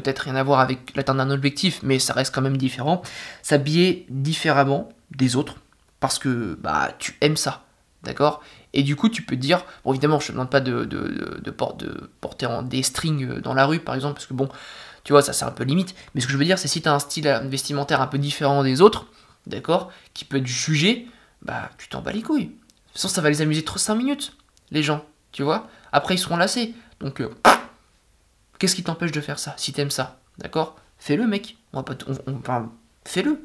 peut-être 0.00 0.20
rien 0.20 0.36
à 0.36 0.42
voir 0.42 0.60
avec 0.60 0.94
l'atteinte 0.94 1.16
d'un 1.16 1.30
objectif, 1.30 1.80
mais 1.82 1.98
ça 1.98 2.12
reste 2.12 2.34
quand 2.34 2.40
même 2.40 2.56
différent, 2.56 3.02
s'habiller 3.42 4.06
différemment 4.08 4.88
des 5.10 5.36
autres, 5.36 5.56
parce 6.00 6.18
que 6.18 6.56
bah 6.60 6.92
tu 6.98 7.16
aimes 7.20 7.36
ça, 7.36 7.64
d'accord? 8.02 8.42
Et 8.74 8.82
du 8.82 8.96
coup, 8.96 9.08
tu 9.08 9.22
peux 9.22 9.36
dire, 9.36 9.64
bon 9.84 9.92
évidemment, 9.92 10.20
je 10.20 10.28
te 10.28 10.32
demande 10.32 10.50
pas 10.50 10.60
de, 10.60 10.84
de, 10.84 11.50
porter 12.20 12.46
en 12.46 12.62
des 12.62 12.82
strings 12.82 13.40
dans 13.40 13.54
la 13.54 13.66
rue, 13.66 13.80
par 13.80 13.94
exemple, 13.94 14.14
parce 14.14 14.26
que 14.26 14.34
bon, 14.34 14.48
tu 15.04 15.12
vois, 15.12 15.22
ça 15.22 15.32
c'est 15.32 15.44
un 15.44 15.50
peu 15.50 15.64
limite, 15.64 15.94
mais 16.14 16.20
ce 16.20 16.26
que 16.26 16.32
je 16.32 16.38
veux 16.38 16.44
dire, 16.44 16.58
c'est 16.58 16.68
si 16.68 16.82
tu 16.82 16.88
as 16.88 16.94
un 16.94 16.98
style 16.98 17.26
vestimentaire 17.46 18.00
un 18.00 18.06
peu 18.06 18.18
différent 18.18 18.62
des 18.62 18.80
autres, 18.80 19.06
d'accord, 19.46 19.90
qui 20.14 20.24
peut 20.24 20.36
être 20.36 20.46
jugé, 20.46 21.08
bah 21.42 21.70
tu 21.78 21.88
t'en 21.88 22.02
bats 22.02 22.12
les 22.12 22.22
couilles. 22.22 22.46
De 22.46 22.52
toute 22.52 22.92
façon, 22.94 23.08
ça 23.08 23.20
va 23.20 23.30
les 23.30 23.42
amuser 23.42 23.64
trop 23.64 23.78
5 23.78 23.94
minutes, 23.94 24.36
les 24.70 24.82
gens, 24.82 25.04
tu 25.32 25.42
vois? 25.42 25.68
Après, 25.92 26.14
ils 26.14 26.18
seront 26.18 26.36
lassés. 26.36 26.74
Donc, 27.00 27.20
euh, 27.20 27.30
Qu'est-ce 28.58 28.74
qui 28.74 28.82
t'empêche 28.82 29.12
de 29.12 29.20
faire 29.20 29.38
ça 29.38 29.54
Si 29.56 29.72
t'aimes 29.72 29.90
ça, 29.90 30.18
d'accord? 30.38 30.76
Fais-le, 30.98 31.26
mec. 31.26 31.56
On 31.72 31.82
va 31.82 31.94
enfin, 32.28 32.70
fais-le. 33.04 33.42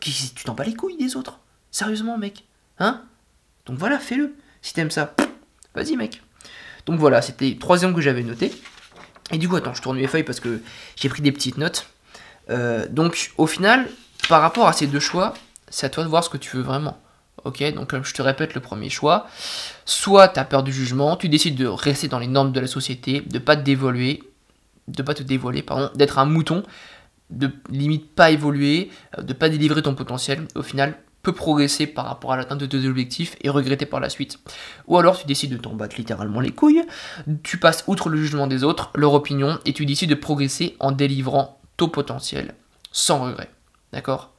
Tu 0.00 0.44
t'en 0.44 0.54
bats 0.54 0.64
les 0.64 0.74
couilles 0.74 0.96
des 0.96 1.16
autres. 1.16 1.38
Sérieusement, 1.70 2.16
mec. 2.16 2.44
Hein? 2.78 3.02
Donc 3.66 3.78
voilà, 3.78 3.98
fais-le. 3.98 4.34
Si 4.62 4.74
t'aimes 4.74 4.90
ça, 4.90 5.14
vas-y, 5.74 5.96
mec. 5.96 6.22
Donc 6.86 6.98
voilà, 6.98 7.20
c'était 7.20 7.50
le 7.50 7.58
troisième 7.58 7.94
que 7.94 8.00
j'avais 8.00 8.22
noté. 8.22 8.52
Et 9.30 9.38
du 9.38 9.48
coup, 9.48 9.56
attends, 9.56 9.74
je 9.74 9.82
tourne 9.82 9.98
mes 9.98 10.06
feuilles 10.06 10.22
parce 10.22 10.40
que 10.40 10.62
j'ai 10.96 11.08
pris 11.08 11.20
des 11.20 11.32
petites 11.32 11.58
notes. 11.58 11.86
Euh, 12.48 12.86
donc, 12.88 13.32
au 13.36 13.46
final, 13.46 13.88
par 14.28 14.40
rapport 14.40 14.66
à 14.68 14.72
ces 14.72 14.86
deux 14.86 15.00
choix, 15.00 15.34
c'est 15.68 15.86
à 15.86 15.90
toi 15.90 16.04
de 16.04 16.08
voir 16.08 16.24
ce 16.24 16.30
que 16.30 16.38
tu 16.38 16.56
veux 16.56 16.62
vraiment. 16.62 16.98
Ok, 17.44 17.62
donc 17.72 17.94
je 18.02 18.14
te 18.14 18.22
répète, 18.22 18.54
le 18.54 18.60
premier 18.60 18.90
choix, 18.90 19.28
soit 19.84 20.28
tu 20.28 20.40
peur 20.44 20.62
du 20.62 20.72
jugement, 20.72 21.16
tu 21.16 21.28
décides 21.28 21.54
de 21.54 21.66
rester 21.66 22.08
dans 22.08 22.18
les 22.18 22.26
normes 22.26 22.52
de 22.52 22.60
la 22.60 22.66
société, 22.66 23.20
de 23.20 23.38
pas 23.38 23.56
te 23.56 23.62
dévoluer, 23.62 24.22
de 24.88 25.02
pas 25.02 25.14
te 25.14 25.22
dévoiler, 25.22 25.62
pardon, 25.62 25.90
d'être 25.94 26.18
un 26.18 26.24
mouton, 26.24 26.62
de 27.30 27.50
limite 27.70 28.14
pas 28.14 28.30
évoluer, 28.30 28.90
euh, 29.18 29.22
de 29.22 29.32
pas 29.32 29.48
délivrer 29.48 29.82
ton 29.82 29.94
potentiel, 29.94 30.46
au 30.54 30.62
final 30.62 30.96
peut 31.22 31.32
progresser 31.32 31.86
par 31.86 32.06
rapport 32.06 32.32
à 32.32 32.36
l'atteinte 32.36 32.60
de 32.60 32.66
tes 32.66 32.86
objectifs 32.86 33.36
et 33.42 33.50
regretter 33.50 33.86
par 33.86 34.00
la 34.00 34.08
suite. 34.08 34.38
Ou 34.86 34.98
alors 34.98 35.18
tu 35.18 35.26
décides 35.26 35.50
de 35.50 35.56
t'en 35.56 35.74
battre 35.74 35.96
littéralement 35.96 36.40
les 36.40 36.52
couilles, 36.52 36.84
tu 37.42 37.58
passes 37.58 37.84
outre 37.86 38.08
le 38.08 38.18
jugement 38.18 38.46
des 38.46 38.64
autres, 38.64 38.90
leur 38.94 39.14
opinion, 39.14 39.58
et 39.64 39.72
tu 39.72 39.84
décides 39.84 40.10
de 40.10 40.14
progresser 40.14 40.76
en 40.78 40.92
délivrant 40.92 41.60
ton 41.76 41.88
potentiel 41.88 42.54
sans 42.92 43.22
regret. 43.22 43.50
D'accord? 43.92 44.32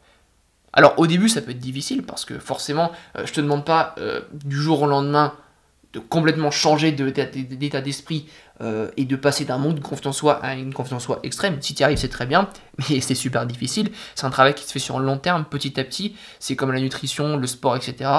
Alors 0.74 0.98
au 0.98 1.06
début 1.06 1.30
ça 1.30 1.42
peut 1.42 1.52
être 1.52 1.60
difficile 1.60 2.04
parce 2.04 2.26
que 2.26 2.40
forcément 2.40 2.92
euh, 3.18 3.26
je 3.26 3.34
te 3.34 3.42
demande 3.42 3.66
pas 3.66 3.96
euh, 3.98 4.22
du 4.32 4.56
jour 4.56 4.84
au 4.84 4.88
lendemain 4.88 5.34
de 5.94 6.00
complètement 6.00 6.52
changer 6.52 6.92
d'état 6.92 7.82
d'esprit 7.82 8.30
euh, 8.62 8.90
et 8.98 9.06
de 9.06 9.16
passer 9.16 9.46
d'un 9.46 9.58
monde 9.58 9.76
de 9.76 9.80
confiance 9.80 10.08
en 10.08 10.12
soi 10.12 10.34
à 10.44 10.54
une 10.54 10.74
confiance 10.74 11.02
en 11.02 11.06
soi 11.06 11.20
extrême. 11.24 11.62
Si 11.62 11.74
tu 11.74 11.84
arrives, 11.84 11.98
c'est 11.98 12.10
très 12.10 12.26
bien, 12.26 12.50
mais 12.90 13.00
c'est 13.00 13.16
super 13.16 13.46
difficile. 13.46 13.90
C'est 14.16 14.26
un 14.26 14.30
travail 14.30 14.54
qui 14.54 14.66
se 14.66 14.74
fait 14.74 14.80
sur 14.80 15.00
le 15.00 15.06
long 15.06 15.18
terme, 15.18 15.46
petit 15.46 15.80
à 15.80 15.84
petit. 15.86 16.16
C'est 16.40 16.58
comme 16.58 16.74
la 16.74 16.82
nutrition, 16.82 17.38
le 17.38 17.48
sport, 17.48 17.78
etc. 17.78 18.10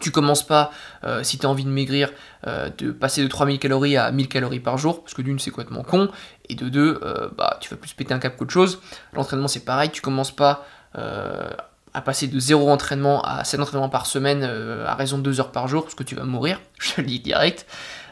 Tu 0.00 0.10
commences 0.10 0.44
pas, 0.44 0.72
euh, 1.04 1.22
si 1.22 1.38
tu 1.38 1.46
as 1.46 1.48
envie 1.48 1.64
de 1.64 1.70
maigrir, 1.70 2.10
euh, 2.48 2.70
de 2.76 2.90
passer 2.90 3.22
de 3.22 3.28
3000 3.28 3.60
calories 3.60 3.96
à 3.96 4.10
1000 4.10 4.28
calories 4.28 4.58
par 4.58 4.78
jour, 4.78 5.04
parce 5.04 5.14
que 5.14 5.22
d'une, 5.22 5.38
c'est 5.38 5.52
complètement 5.52 5.84
con, 5.84 6.10
et 6.48 6.56
de 6.56 6.68
deux, 6.68 7.00
bah, 7.36 7.58
tu 7.60 7.70
vas 7.70 7.76
plus 7.76 7.92
péter 7.92 8.12
un 8.12 8.18
cap 8.18 8.36
qu'autre 8.36 8.50
chose. 8.50 8.80
L'entraînement, 9.12 9.48
c'est 9.48 9.64
pareil, 9.64 9.90
tu 9.90 10.00
commences 10.00 10.34
pas 10.34 10.66
à 10.94 12.00
passer 12.00 12.26
de 12.26 12.40
zéro 12.40 12.68
entraînement 12.70 13.22
à 13.22 13.44
7 13.44 13.60
entraînements 13.60 13.90
par 13.90 14.06
semaine 14.06 14.42
à 14.42 14.94
raison 14.94 15.18
de 15.18 15.22
2 15.22 15.40
heures 15.40 15.52
par 15.52 15.68
jour, 15.68 15.84
parce 15.84 15.94
que 15.94 16.02
tu 16.02 16.16
vas 16.16 16.24
mourir, 16.24 16.58
je 16.80 17.00
le 17.00 17.06
dis 17.06 17.20
direct. 17.20 17.66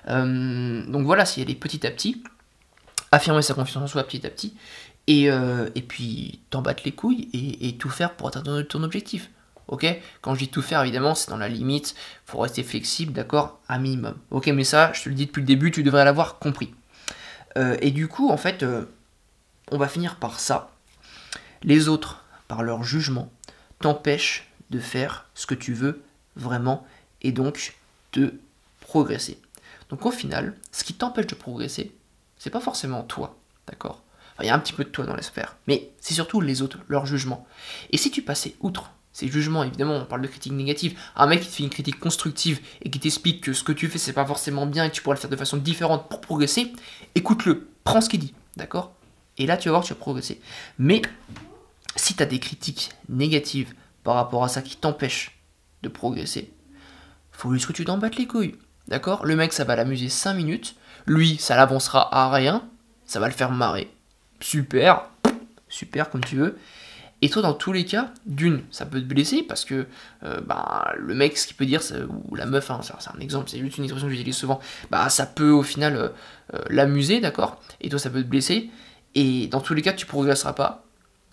Euh, 0.09 0.85
donc 0.87 1.05
voilà, 1.05 1.25
c'est 1.25 1.41
y 1.41 1.45
aller 1.45 1.55
petit 1.55 1.87
à 1.87 1.91
petit, 1.91 2.23
affirmer 3.13 3.43
sa 3.43 3.55
confiance 3.55 3.83
en 3.83 3.87
soi 3.87 4.05
petit 4.05 4.27
à 4.27 4.31
petit, 4.31 4.55
et, 5.07 5.31
euh, 5.31 5.69
puis 5.89 6.41
t'en 6.51 6.63
battre 6.63 6.83
les 6.85 6.93
couilles 6.93 7.29
et, 7.33 7.77
tout 7.77 7.89
faire 7.89 8.15
pour 8.15 8.29
atteindre 8.29 8.63
ton 8.63 8.83
objectif. 8.83 9.31
Ok? 9.69 9.87
Quand 10.21 10.35
je 10.35 10.41
dis 10.41 10.49
tout 10.49 10.63
faire, 10.63 10.83
évidemment, 10.83 11.15
c'est 11.15 11.31
dans 11.31 11.37
la 11.37 11.49
limite, 11.49 11.95
faut 12.27 12.39
rester 12.39 12.63
flexible, 12.63 13.13
d'accord 13.13 13.61
Un 13.69 13.79
minimum. 13.79 14.17
Ok, 14.31 14.49
mais 14.49 14.65
ça, 14.65 14.93
je 14.95 15.05
te 15.05 15.09
le 15.09 15.15
dis 15.15 15.27
depuis 15.27 15.41
le 15.41 15.47
début, 15.47 15.71
tu 15.71 15.83
devrais 15.83 16.05
l'avoir 16.05 16.39
compris. 16.39 16.75
Euh, 17.57 17.77
et 17.81 17.91
du 17.91 18.09
coup, 18.09 18.31
en 18.31 18.37
fait, 18.37 18.65
on 19.71 19.79
va 19.79 19.89
finir 19.89 20.17
par 20.17 20.41
ça. 20.41 20.71
Les 21.63 21.89
autres, 21.89 22.25
par 22.49 22.63
leur 22.63 22.83
jugement, 22.83 23.31
t'empêchent 23.81 24.51
de 24.71 24.81
faire 24.81 25.27
ce 25.35 25.47
que 25.47 25.55
tu 25.55 25.73
veux 25.73 26.03
vraiment 26.37 26.87
et 27.23 27.33
donc 27.33 27.75
de 28.13 28.35
progresser. 28.81 29.39
Donc 29.91 30.07
au 30.07 30.11
final, 30.11 30.57
ce 30.73 30.85
qui 30.85 30.95
t'empêche 30.95 31.27
de 31.27 31.35
progresser, 31.35 31.93
c'est 32.39 32.51
pas 32.51 32.61
forcément 32.61 33.03
toi, 33.03 33.37
d'accord? 33.67 34.03
Il 34.41 34.47
y 34.47 34.49
a 34.49 34.55
un 34.55 34.59
petit 34.59 34.73
peu 34.73 34.85
de 34.85 34.89
toi 34.89 35.05
dans 35.05 35.17
l'espère, 35.17 35.57
mais 35.67 35.91
c'est 36.01 36.15
surtout 36.15 36.41
les 36.41 36.63
autres, 36.63 36.79
leur 36.89 37.05
jugement. 37.05 37.47
Et 37.91 37.99
si 37.99 38.11
tu 38.11 38.23
passais 38.23 38.57
outre 38.61 38.91
ces 39.13 39.29
jugements, 39.29 39.65
évidemment, 39.65 39.97
on 39.97 40.07
parle 40.07 40.23
de 40.23 40.29
critique 40.29 40.53
négative, 40.53 40.99
un 41.17 41.27
mec 41.27 41.41
qui 41.41 41.49
te 41.49 41.53
fait 41.53 41.63
une 41.65 41.69
critique 41.69 41.99
constructive 41.99 42.61
et 42.81 42.89
qui 42.89 43.01
t'explique 43.01 43.43
que 43.43 43.53
ce 43.53 43.65
que 43.65 43.73
tu 43.73 43.89
fais 43.89 43.99
c'est 43.99 44.13
pas 44.15 44.25
forcément 44.25 44.67
bien 44.67 44.85
et 44.85 44.91
que 44.91 44.95
tu 44.95 45.03
pourrais 45.03 45.17
le 45.17 45.21
faire 45.21 45.31
de 45.31 45.37
façon 45.37 45.57
différente 45.57 46.09
pour 46.09 46.21
progresser, 46.21 46.73
écoute-le, 47.15 47.69
prends 47.85 48.01
ce 48.01 48.09
qu'il 48.09 48.21
dit, 48.21 48.35
d'accord? 48.57 48.93
Et 49.37 49.47
là 49.47 49.57
tu 49.57 49.69
vas 49.69 49.73
voir 49.73 49.85
tu 49.85 49.93
vas 49.93 49.99
progresser. 49.99 50.41
Mais 50.79 51.03
si 51.97 52.15
tu 52.15 52.23
as 52.23 52.27
des 52.27 52.39
critiques 52.39 52.91
négatives 53.09 53.75
par 54.05 54.15
rapport 54.15 54.45
à 54.45 54.49
ça 54.49 54.63
qui 54.63 54.77
t'empêchent 54.77 55.39
de 55.83 55.89
progresser, 55.89 56.51
faut 57.33 57.53
juste 57.53 57.67
que 57.67 57.73
tu 57.73 57.85
t'en 57.85 57.99
battes 57.99 58.17
les 58.17 58.27
couilles. 58.27 58.55
D'accord? 58.89 59.25
Le 59.25 59.37
mec, 59.37 59.53
ça 59.53 59.65
va 59.65 59.77
l'amuser 59.77 60.09
5 60.09 60.35
minutes. 60.35 60.77
Lui, 61.07 61.37
ça 61.39 61.57
l'avancera 61.57 62.15
à 62.15 62.31
rien. 62.31 62.69
Ça 63.07 63.21
va 63.21 63.29
le 63.29 63.35
faire 63.35 63.51
marrer. 63.51 63.91
Super. 64.41 65.07
Super, 65.69 66.11
comme 66.11 66.25
tu 66.25 66.37
veux. 66.37 66.57
Et 67.23 67.29
toi, 67.29 67.43
dans 67.43 67.53
tous 67.53 67.73
les 67.73 67.85
cas, 67.85 68.11
d'une, 68.25 68.63
ça 68.71 68.87
peut 68.87 69.01
te 69.01 69.05
blesser 69.05 69.43
parce 69.43 69.65
que 69.65 69.87
euh, 70.23 70.41
bah, 70.41 70.95
le 70.97 71.15
mec, 71.15 71.37
ce 71.37 71.47
qu'il 71.47 71.57
peut 71.57 71.67
dire, 71.67 71.83
ou 72.29 72.35
la 72.35 72.47
meuf, 72.47 72.71
hein, 72.71 72.81
c'est 72.83 72.95
un 73.15 73.21
exemple, 73.21 73.51
c'est 73.51 73.59
juste 73.59 73.77
une 73.77 73.85
expression 73.85 74.09
que 74.09 74.15
j'utilise 74.15 74.37
souvent, 74.37 74.59
bah, 74.91 75.09
ça 75.11 75.27
peut 75.27 75.51
au 75.51 75.63
final 75.63 75.97
euh, 75.97 76.09
euh, 76.55 76.63
l'amuser, 76.71 77.21
d'accord? 77.21 77.61
Et 77.83 77.91
toi, 77.91 77.99
ça 77.99 78.09
peut 78.09 78.23
te 78.23 78.29
blesser. 78.29 78.71
Et 79.15 79.49
dans 79.49 79.61
tous 79.61 79.75
les 79.75 79.83
cas, 79.83 79.93
tu 79.93 80.07
progresseras 80.07 80.55
pas. 80.55 80.85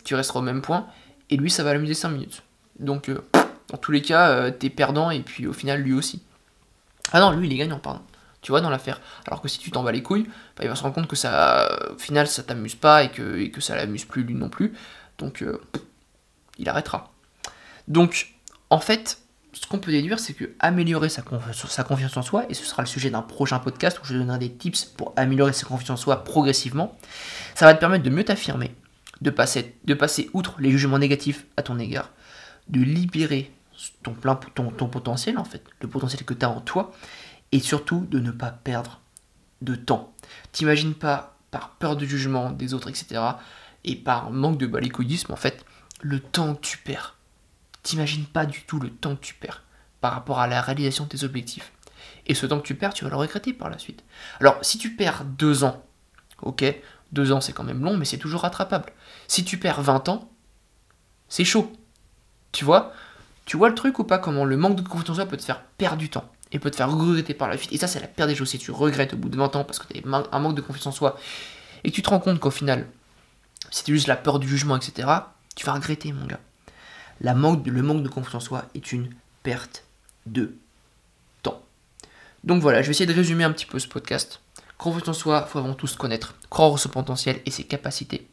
Tu 0.03 0.15
resteras 0.15 0.39
au 0.39 0.43
même 0.43 0.61
point. 0.61 0.87
Et 1.29 1.37
lui, 1.37 1.49
ça 1.49 1.63
va 1.63 1.73
l'amuser 1.73 1.93
5 1.93 2.09
minutes. 2.09 2.43
Donc, 2.79 3.09
dans 3.69 3.77
tous 3.77 3.91
les 3.91 4.01
cas, 4.01 4.51
t'es 4.51 4.69
perdant 4.69 5.09
et 5.09 5.19
puis 5.19 5.47
au 5.47 5.53
final, 5.53 5.81
lui 5.81 5.93
aussi. 5.93 6.21
Ah 7.11 7.19
non, 7.19 7.31
lui, 7.31 7.47
il 7.47 7.53
est 7.53 7.57
gagnant, 7.57 7.79
pardon. 7.79 8.01
Tu 8.41 8.51
vois, 8.51 8.61
dans 8.61 8.69
l'affaire. 8.69 9.01
Alors 9.25 9.41
que 9.41 9.47
si 9.47 9.59
tu 9.59 9.71
t'en 9.71 9.83
bats 9.83 9.91
les 9.91 10.03
couilles, 10.03 10.27
bah, 10.55 10.63
il 10.63 10.69
va 10.69 10.75
se 10.75 10.83
rendre 10.83 10.95
compte 10.95 11.07
que 11.07 11.15
ça, 11.15 11.69
au 11.93 11.97
final, 11.97 12.27
ça 12.27 12.43
t'amuse 12.43 12.75
pas 12.75 13.03
et 13.03 13.09
que, 13.09 13.39
et 13.39 13.51
que 13.51 13.61
ça 13.61 13.75
l'amuse 13.75 14.05
plus 14.05 14.23
lui 14.23 14.35
non 14.35 14.49
plus. 14.49 14.73
Donc, 15.17 15.41
euh, 15.41 15.59
il 16.57 16.69
arrêtera. 16.69 17.11
Donc, 17.87 18.33
en 18.69 18.79
fait, 18.79 19.19
ce 19.53 19.65
qu'on 19.67 19.79
peut 19.79 19.91
déduire, 19.91 20.19
c'est 20.19 20.33
que 20.33 20.51
améliorer 20.59 21.09
sa, 21.09 21.21
confiance 21.21 22.17
en 22.17 22.21
soi, 22.21 22.45
et 22.49 22.53
ce 22.53 22.63
sera 22.63 22.83
le 22.83 22.87
sujet 22.87 23.09
d'un 23.09 23.21
prochain 23.21 23.59
podcast 23.59 23.99
où 24.01 24.05
je 24.05 24.13
donnerai 24.13 24.39
des 24.39 24.51
tips 24.51 24.85
pour 24.85 25.13
améliorer 25.15 25.53
sa 25.53 25.65
confiance 25.65 25.99
en 25.99 26.01
soi 26.01 26.23
progressivement, 26.23 26.97
ça 27.55 27.65
va 27.65 27.73
te 27.73 27.79
permettre 27.79 28.03
de 28.03 28.09
mieux 28.09 28.23
t'affirmer, 28.23 28.71
de 29.21 29.29
passer, 29.29 29.75
de 29.85 29.93
passer 29.93 30.29
outre 30.33 30.55
les 30.59 30.71
jugements 30.71 30.99
négatifs 30.99 31.45
à 31.57 31.63
ton 31.63 31.79
égard, 31.79 32.11
de 32.69 32.81
libérer 32.81 33.51
ton, 34.03 34.13
plein, 34.13 34.35
ton, 34.35 34.71
ton 34.71 34.87
potentiel, 34.87 35.37
en 35.37 35.43
fait, 35.43 35.63
le 35.81 35.87
potentiel 35.87 36.23
que 36.23 36.33
tu 36.33 36.45
as 36.45 36.49
en 36.49 36.61
toi, 36.61 36.91
et 37.51 37.59
surtout 37.59 38.05
de 38.09 38.19
ne 38.19 38.31
pas 38.31 38.51
perdre 38.51 39.01
de 39.61 39.75
temps. 39.75 40.13
T'imagines 40.51 40.93
pas, 40.93 41.37
par 41.51 41.71
peur 41.71 41.95
de 41.95 42.05
jugement 42.05 42.51
des 42.51 42.73
autres, 42.73 42.89
etc., 42.89 43.21
et 43.83 43.95
par 43.95 44.31
manque 44.31 44.57
de 44.57 44.67
balécoïdisme, 44.67 45.31
en 45.31 45.37
fait, 45.37 45.65
le 46.01 46.19
temps 46.19 46.55
que 46.55 46.61
tu 46.61 46.77
perds. 46.77 47.15
T'imagines 47.83 48.25
pas 48.25 48.45
du 48.45 48.63
tout 48.63 48.79
le 48.79 48.89
temps 48.89 49.15
que 49.15 49.21
tu 49.21 49.33
perds 49.33 49.63
par 50.01 50.13
rapport 50.13 50.39
à 50.39 50.47
la 50.47 50.61
réalisation 50.61 51.05
de 51.05 51.09
tes 51.09 51.23
objectifs. 51.23 51.71
Et 52.25 52.35
ce 52.35 52.45
temps 52.45 52.59
que 52.59 52.65
tu 52.65 52.75
perds, 52.75 52.93
tu 52.93 53.03
vas 53.05 53.09
le 53.09 53.15
regretter 53.15 53.53
par 53.53 53.69
la 53.69 53.77
suite. 53.77 54.03
Alors, 54.39 54.57
si 54.61 54.77
tu 54.77 54.95
perds 54.95 55.23
deux 55.23 55.63
ans, 55.63 55.83
ok, 56.41 56.63
deux 57.11 57.31
ans 57.31 57.41
c'est 57.41 57.53
quand 57.53 57.63
même 57.63 57.83
long, 57.83 57.97
mais 57.97 58.05
c'est 58.05 58.17
toujours 58.17 58.41
rattrapable. 58.41 58.91
Si 59.27 59.45
tu 59.45 59.57
perds 59.57 59.81
20 59.81 60.09
ans, 60.09 60.29
c'est 61.29 61.45
chaud. 61.45 61.71
Tu 62.51 62.65
vois? 62.65 62.91
Tu 63.47 63.55
vois 63.55 63.69
le 63.69 63.75
truc 63.75 63.97
ou 63.97 64.03
pas 64.03 64.19
Comment 64.19 64.43
le 64.43 64.57
manque 64.57 64.75
de 64.75 64.81
confiance 64.81 65.09
en 65.11 65.15
soi 65.15 65.25
peut 65.25 65.37
te 65.37 65.43
faire 65.43 65.61
perdre 65.77 65.97
du 65.97 66.09
temps 66.09 66.29
et 66.51 66.59
peut 66.59 66.69
te 66.69 66.75
faire 66.75 66.91
regretter 66.91 67.33
par 67.33 67.47
la 67.47 67.57
suite? 67.57 67.71
Et 67.71 67.77
ça, 67.77 67.87
c'est 67.87 68.01
la 68.01 68.07
pire 68.07 68.27
des 68.27 68.35
choses. 68.35 68.49
Si 68.49 68.59
tu 68.59 68.71
regrettes 68.71 69.13
au 69.13 69.17
bout 69.17 69.29
de 69.29 69.37
20 69.37 69.55
ans 69.55 69.63
parce 69.63 69.79
que 69.79 69.91
tu 69.91 70.03
as 70.05 70.23
un 70.31 70.39
manque 70.39 70.55
de 70.55 70.61
confiance 70.61 70.87
en 70.87 70.91
soi 70.91 71.17
et 71.85 71.89
que 71.89 71.95
tu 71.95 72.01
te 72.01 72.09
rends 72.09 72.19
compte 72.19 72.41
qu'au 72.41 72.51
final, 72.51 72.87
c'était 73.71 73.93
juste 73.93 74.07
la 74.07 74.17
peur 74.17 74.39
du 74.39 74.49
jugement, 74.49 74.75
etc., 74.75 75.07
tu 75.55 75.65
vas 75.65 75.73
regretter, 75.73 76.11
mon 76.11 76.25
gars. 76.25 76.41
La 77.21 77.33
manque 77.33 77.65
le 77.65 77.81
manque 77.81 78.03
de 78.03 78.09
confiance 78.09 78.35
en 78.35 78.45
soi 78.45 78.65
est 78.75 78.91
une 78.91 79.09
perte 79.43 79.85
de 80.25 80.53
temps. 81.41 81.63
Donc 82.43 82.61
voilà, 82.61 82.81
je 82.81 82.87
vais 82.87 82.91
essayer 82.91 83.07
de 83.07 83.13
résumer 83.13 83.45
un 83.45 83.51
petit 83.53 83.65
peu 83.65 83.79
ce 83.79 83.87
podcast. 83.87 84.41
Confiance 84.77 85.07
en 85.07 85.13
soi, 85.13 85.45
il 85.47 85.49
faut 85.49 85.59
avant 85.59 85.73
tout 85.73 85.87
se 85.87 85.97
connaître, 85.97 86.35
croire 86.49 86.73
en 86.73 86.77
son 86.77 86.89
potentiel 86.89 87.41
et 87.45 87.51
ses 87.51 87.63
capacités 87.63 88.27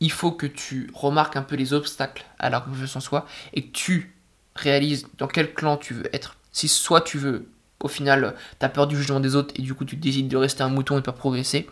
il 0.00 0.10
faut 0.12 0.32
que 0.32 0.46
tu 0.46 0.90
remarques 0.94 1.36
un 1.36 1.42
peu 1.42 1.56
les 1.56 1.72
obstacles 1.72 2.24
à 2.38 2.50
la 2.50 2.60
confiance 2.60 2.96
en 2.96 3.00
soi 3.00 3.26
et 3.52 3.66
que 3.66 3.72
tu 3.72 4.14
réalises 4.58 5.06
dans 5.18 5.26
quel 5.26 5.52
clan 5.54 5.76
tu 5.76 5.94
veux 5.94 6.14
être. 6.14 6.36
Si 6.52 6.68
soit 6.68 7.00
tu 7.00 7.18
veux, 7.18 7.48
au 7.82 7.88
final, 7.88 8.34
tu 8.58 8.66
as 8.66 8.68
peur 8.68 8.86
du 8.86 8.96
jugement 8.96 9.20
des 9.20 9.36
autres 9.36 9.54
et 9.56 9.62
du 9.62 9.74
coup 9.74 9.84
tu 9.84 9.96
décides 9.96 10.28
de 10.28 10.36
rester 10.36 10.62
un 10.62 10.68
mouton 10.68 10.96
et 10.96 11.00
de 11.00 11.04
pas 11.04 11.12
progresser, 11.12 11.68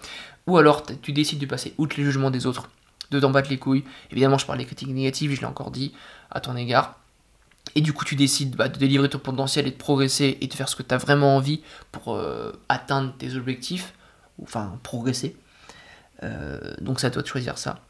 ou 0.47 0.57
alors 0.59 0.85
tu 1.03 1.13
décides 1.13 1.39
de 1.39 1.47
passer 1.47 1.75
outre 1.79 1.97
les 1.97 2.05
jugements 2.05 2.31
des 2.31 2.47
autres, 2.47 2.69
de 3.11 3.21
t'en 3.21 3.31
battre 3.31 3.51
les 3.51 3.59
couilles. 3.59 3.85
Évidemment, 4.11 4.39
je 4.39 4.47
parle 4.47 4.59
des 4.59 4.65
critiques 4.65 4.89
négatives, 4.89 5.33
je 5.35 5.41
l'ai 5.41 5.47
encore 5.47 5.71
dit 5.71 5.93
à 6.31 6.41
ton 6.41 6.57
égard. 6.57 7.01
Et 7.75 7.81
du 7.81 7.93
coup, 7.93 8.05
tu 8.05 8.15
décides 8.15 8.55
bah, 8.55 8.69
de 8.69 8.79
délivrer 8.79 9.09
ton 9.09 9.19
potentiel 9.19 9.67
et 9.67 9.71
de 9.71 9.77
progresser 9.77 10.39
et 10.41 10.47
de 10.47 10.55
faire 10.55 10.69
ce 10.69 10.77
que 10.77 10.83
tu 10.83 10.95
as 10.95 10.99
vraiment 10.99 11.37
envie 11.37 11.61
pour 11.91 12.15
euh, 12.15 12.53
atteindre 12.69 13.13
tes 13.19 13.35
objectifs, 13.35 13.93
enfin 14.43 14.79
progresser. 14.83 15.37
Euh, 16.23 16.75
donc 16.81 17.01
c'est 17.01 17.09
à 17.09 17.11
toi 17.11 17.23
de 17.23 17.27
choisir 17.27 17.59
ça. 17.59 17.81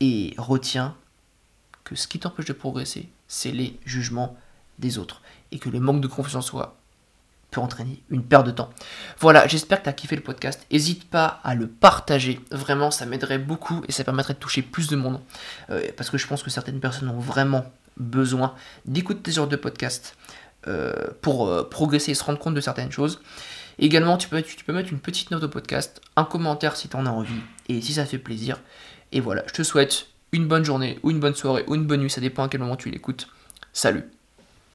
Et 0.00 0.34
retiens 0.38 0.96
que 1.84 1.94
ce 1.94 2.08
qui 2.08 2.18
t'empêche 2.18 2.46
de 2.46 2.52
progresser, 2.52 3.08
c'est 3.28 3.52
les 3.52 3.78
jugements 3.84 4.36
des 4.78 4.98
autres. 4.98 5.22
Et 5.52 5.58
que 5.58 5.68
le 5.68 5.80
manque 5.80 6.00
de 6.00 6.08
confiance 6.08 6.34
en 6.34 6.40
soi 6.42 6.76
peut 7.50 7.60
entraîner 7.60 8.02
une 8.10 8.22
perte 8.22 8.46
de 8.46 8.50
temps. 8.50 8.70
Voilà, 9.18 9.46
j'espère 9.46 9.78
que 9.78 9.84
tu 9.84 9.88
as 9.88 9.94
kiffé 9.94 10.16
le 10.16 10.22
podcast. 10.22 10.66
N'hésite 10.70 11.08
pas 11.08 11.40
à 11.44 11.54
le 11.54 11.66
partager. 11.66 12.40
Vraiment, 12.50 12.90
ça 12.90 13.06
m'aiderait 13.06 13.38
beaucoup 13.38 13.82
et 13.88 13.92
ça 13.92 14.04
permettrait 14.04 14.34
de 14.34 14.38
toucher 14.38 14.62
plus 14.62 14.88
de 14.88 14.96
monde. 14.96 15.20
Euh, 15.70 15.88
parce 15.96 16.10
que 16.10 16.18
je 16.18 16.26
pense 16.26 16.42
que 16.42 16.50
certaines 16.50 16.80
personnes 16.80 17.08
ont 17.08 17.20
vraiment 17.20 17.64
besoin 17.96 18.54
d'écouter 18.84 19.30
ce 19.30 19.36
genre 19.36 19.48
de 19.48 19.56
podcast 19.56 20.16
euh, 20.66 20.92
pour 21.22 21.68
progresser 21.70 22.10
et 22.10 22.14
se 22.14 22.24
rendre 22.24 22.38
compte 22.38 22.54
de 22.54 22.60
certaines 22.60 22.92
choses. 22.92 23.20
Également, 23.78 24.16
tu 24.16 24.28
peux, 24.28 24.42
tu 24.42 24.64
peux 24.64 24.72
mettre 24.72 24.92
une 24.92 24.98
petite 24.98 25.30
note 25.30 25.44
au 25.44 25.48
podcast, 25.48 26.00
un 26.16 26.24
commentaire 26.24 26.76
si 26.76 26.88
tu 26.88 26.96
en 26.96 27.06
as 27.06 27.10
envie, 27.10 27.40
et 27.68 27.80
si 27.80 27.92
ça 27.94 28.04
fait 28.04 28.18
plaisir. 28.18 28.60
Et 29.12 29.20
voilà, 29.20 29.44
je 29.46 29.52
te 29.52 29.62
souhaite 29.62 30.08
une 30.32 30.46
bonne 30.46 30.64
journée, 30.64 30.98
ou 31.02 31.10
une 31.10 31.20
bonne 31.20 31.34
soirée, 31.34 31.64
ou 31.66 31.74
une 31.74 31.86
bonne 31.86 32.00
nuit, 32.00 32.10
ça 32.10 32.20
dépend 32.20 32.44
à 32.44 32.48
quel 32.48 32.60
moment 32.60 32.76
tu 32.76 32.90
l'écoutes. 32.90 33.28
Salut 33.72 34.04